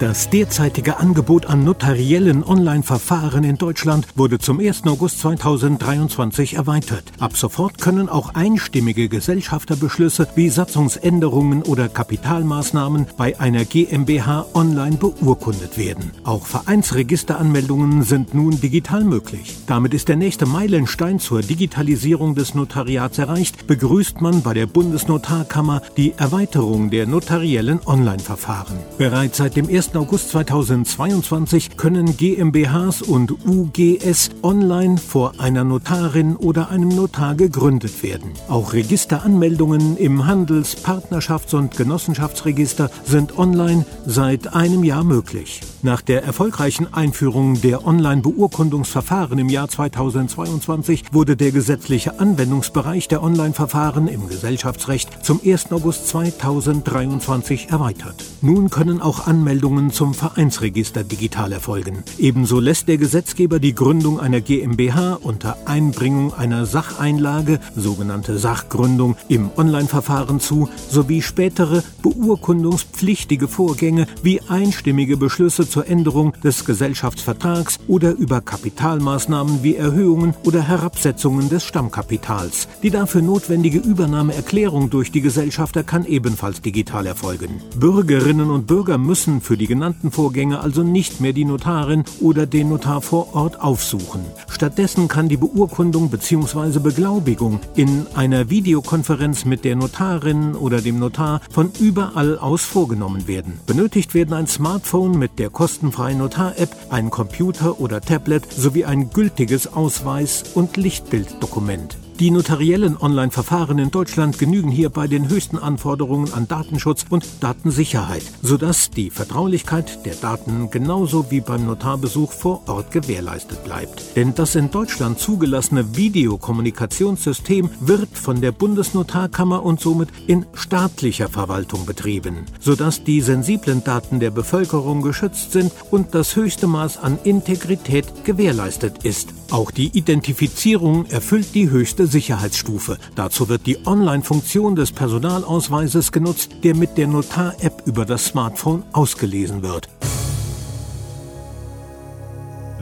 Das 0.00 0.30
derzeitige 0.30 0.96
Angebot 0.96 1.44
an 1.44 1.62
notariellen 1.62 2.42
Online-Verfahren 2.42 3.44
in 3.44 3.58
Deutschland 3.58 4.06
wurde 4.16 4.38
zum 4.38 4.58
1. 4.58 4.86
August 4.86 5.20
2023 5.20 6.54
erweitert. 6.54 7.04
Ab 7.18 7.36
sofort 7.36 7.76
können 7.82 8.08
auch 8.08 8.34
einstimmige 8.34 9.10
Gesellschafterbeschlüsse 9.10 10.26
wie 10.36 10.48
Satzungsänderungen 10.48 11.62
oder 11.64 11.90
Kapitalmaßnahmen 11.90 13.08
bei 13.18 13.38
einer 13.38 13.66
GmbH 13.66 14.46
online 14.54 14.96
beurkundet 14.96 15.76
werden. 15.76 16.12
Auch 16.24 16.46
Vereinsregisteranmeldungen 16.46 18.02
sind 18.02 18.32
nun 18.32 18.58
digital 18.58 19.04
möglich. 19.04 19.58
Damit 19.66 19.92
ist 19.92 20.08
der 20.08 20.16
nächste 20.16 20.46
Meilenstein 20.46 21.18
zur 21.18 21.42
Digitalisierung 21.42 22.34
des 22.34 22.54
Notariats 22.54 23.18
erreicht, 23.18 23.66
begrüßt 23.66 24.22
man 24.22 24.40
bei 24.40 24.54
der 24.54 24.66
Bundesnotarkammer 24.66 25.82
die 25.98 26.14
Erweiterung 26.16 26.88
der 26.88 27.06
notariellen 27.06 27.80
Online-Verfahren. 27.84 28.78
Bereits 28.96 29.36
seit 29.36 29.56
dem 29.56 29.68
1. 29.68 29.89
August 29.96 30.30
2022 30.30 31.76
können 31.76 32.16
GmbHs 32.16 33.02
und 33.02 33.32
UGS 33.46 34.30
online 34.42 34.98
vor 34.98 35.32
einer 35.38 35.64
Notarin 35.64 36.36
oder 36.36 36.70
einem 36.70 36.88
Notar 36.90 37.34
gegründet 37.34 38.02
werden. 38.02 38.30
Auch 38.48 38.72
Registeranmeldungen 38.72 39.96
im 39.96 40.26
Handels-, 40.26 40.76
Partnerschafts- 40.84 41.54
und 41.54 41.76
Genossenschaftsregister 41.76 42.90
sind 43.04 43.38
online 43.38 43.84
seit 44.06 44.54
einem 44.54 44.84
Jahr 44.84 45.02
möglich. 45.02 45.60
Nach 45.82 46.02
der 46.02 46.24
erfolgreichen 46.24 46.92
Einführung 46.92 47.58
der 47.62 47.86
Online-Beurkundungsverfahren 47.86 49.38
im 49.38 49.48
Jahr 49.48 49.68
2022 49.68 51.04
wurde 51.12 51.36
der 51.36 51.52
gesetzliche 51.52 52.20
Anwendungsbereich 52.20 53.08
der 53.08 53.22
Online-Verfahren 53.22 54.06
im 54.06 54.28
Gesellschaftsrecht 54.28 55.24
zum 55.24 55.40
1. 55.42 55.72
August 55.72 56.08
2023 56.08 57.70
erweitert. 57.70 58.26
Nun 58.42 58.68
können 58.68 59.00
auch 59.00 59.26
Anmeldungen 59.26 59.79
zum 59.88 60.12
Vereinsregister 60.12 61.02
digital 61.02 61.52
erfolgen. 61.52 62.04
Ebenso 62.18 62.60
lässt 62.60 62.88
der 62.88 62.98
Gesetzgeber 62.98 63.58
die 63.58 63.74
Gründung 63.74 64.20
einer 64.20 64.42
GmbH 64.42 65.14
unter 65.22 65.56
Einbringung 65.64 66.34
einer 66.34 66.66
Sacheinlage, 66.66 67.58
sogenannte 67.74 68.38
Sachgründung, 68.38 69.16
im 69.28 69.48
Online-Verfahren 69.56 70.40
zu, 70.40 70.68
sowie 70.90 71.22
spätere 71.22 71.82
beurkundungspflichtige 72.02 73.48
Vorgänge 73.48 74.06
wie 74.22 74.42
einstimmige 74.42 75.16
Beschlüsse 75.16 75.66
zur 75.66 75.88
Änderung 75.88 76.34
des 76.44 76.66
Gesellschaftsvertrags 76.66 77.78
oder 77.88 78.12
über 78.12 78.42
Kapitalmaßnahmen 78.42 79.62
wie 79.62 79.76
Erhöhungen 79.76 80.34
oder 80.44 80.60
Herabsetzungen 80.60 81.48
des 81.48 81.64
Stammkapitals. 81.64 82.68
Die 82.82 82.90
dafür 82.90 83.22
notwendige 83.22 83.78
Übernahmeerklärung 83.78 84.90
durch 84.90 85.12
die 85.12 85.22
Gesellschafter 85.22 85.84
kann 85.84 86.04
ebenfalls 86.04 86.60
digital 86.60 87.06
erfolgen. 87.06 87.62
Bürgerinnen 87.76 88.50
und 88.50 88.66
Bürger 88.66 88.98
müssen 88.98 89.40
für 89.40 89.56
die 89.56 89.68
genannten 89.70 90.10
Vorgänge 90.10 90.58
also 90.58 90.82
nicht 90.82 91.20
mehr 91.20 91.32
die 91.32 91.44
Notarin 91.44 92.02
oder 92.20 92.44
den 92.44 92.70
Notar 92.70 93.00
vor 93.00 93.36
Ort 93.36 93.60
aufsuchen. 93.60 94.22
Stattdessen 94.48 95.06
kann 95.06 95.28
die 95.28 95.36
Beurkundung 95.36 96.10
bzw. 96.10 96.80
Beglaubigung 96.80 97.60
in 97.76 98.08
einer 98.16 98.50
Videokonferenz 98.50 99.44
mit 99.44 99.64
der 99.64 99.76
Notarin 99.76 100.56
oder 100.56 100.80
dem 100.80 100.98
Notar 100.98 101.40
von 101.52 101.70
überall 101.78 102.36
aus 102.36 102.64
vorgenommen 102.64 103.28
werden. 103.28 103.60
Benötigt 103.66 104.12
werden 104.12 104.34
ein 104.34 104.48
Smartphone 104.48 105.16
mit 105.16 105.38
der 105.38 105.50
kostenfreien 105.50 106.18
Notar-App, 106.18 106.74
ein 106.90 107.10
Computer 107.10 107.78
oder 107.78 108.00
Tablet 108.00 108.52
sowie 108.52 108.84
ein 108.84 109.10
gültiges 109.10 109.72
Ausweis- 109.72 110.42
und 110.54 110.76
Lichtbilddokument. 110.76 111.99
Die 112.20 112.30
notariellen 112.30 112.98
Online-Verfahren 112.98 113.78
in 113.78 113.90
Deutschland 113.90 114.38
genügen 114.38 114.70
hierbei 114.70 115.08
den 115.08 115.30
höchsten 115.30 115.56
Anforderungen 115.56 116.34
an 116.34 116.46
Datenschutz 116.46 117.06
und 117.08 117.24
Datensicherheit, 117.40 118.22
sodass 118.42 118.90
die 118.90 119.08
Vertraulichkeit 119.08 120.04
der 120.04 120.16
Daten 120.16 120.70
genauso 120.70 121.30
wie 121.30 121.40
beim 121.40 121.64
Notarbesuch 121.64 122.30
vor 122.32 122.68
Ort 122.68 122.90
gewährleistet 122.90 123.64
bleibt. 123.64 124.02
Denn 124.16 124.34
das 124.34 124.54
in 124.54 124.70
Deutschland 124.70 125.18
zugelassene 125.18 125.96
Videokommunikationssystem 125.96 127.70
wird 127.80 128.10
von 128.12 128.42
der 128.42 128.52
Bundesnotarkammer 128.52 129.62
und 129.62 129.80
somit 129.80 130.10
in 130.26 130.44
staatlicher 130.52 131.30
Verwaltung 131.30 131.86
betrieben, 131.86 132.44
sodass 132.60 133.02
die 133.02 133.22
sensiblen 133.22 133.82
Daten 133.82 134.20
der 134.20 134.30
Bevölkerung 134.30 135.00
geschützt 135.00 135.52
sind 135.52 135.72
und 135.90 136.14
das 136.14 136.36
höchste 136.36 136.66
Maß 136.66 136.98
an 136.98 137.18
Integrität 137.24 138.26
gewährleistet 138.26 139.04
ist. 139.04 139.30
Auch 139.50 139.70
die 139.72 139.88
Identifizierung 139.96 141.06
erfüllt 141.06 141.54
die 141.54 141.70
höchste 141.70 142.09
Sicherheitsstufe. 142.10 142.98
Dazu 143.14 143.48
wird 143.48 143.66
die 143.66 143.86
Online-Funktion 143.86 144.76
des 144.76 144.92
Personalausweises 144.92 146.12
genutzt, 146.12 146.50
der 146.64 146.74
mit 146.74 146.98
der 146.98 147.06
Notar-App 147.06 147.82
über 147.86 148.04
das 148.04 148.26
Smartphone 148.26 148.84
ausgelesen 148.92 149.62
wird. 149.62 149.88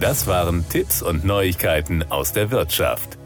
Das 0.01 0.27
waren 0.27 0.65
Tipps 0.69 1.03
und 1.03 1.25
Neuigkeiten 1.25 2.05
aus 2.09 2.33
der 2.33 2.51
Wirtschaft. 2.51 3.18